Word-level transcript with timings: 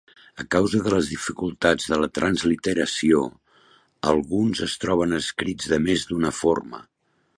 A 0.43 0.43
causa 0.53 0.79
de 0.85 0.91
les 0.93 1.09
dificultats 1.11 1.91
de 1.91 1.99
la 2.03 2.09
transliteració, 2.19 3.21
alguns 4.13 4.63
es 4.69 4.75
troben 4.87 5.15
escrits 5.19 5.71
de 5.75 5.81
més 5.85 6.09
d'una 6.13 6.33
forma. 6.41 6.83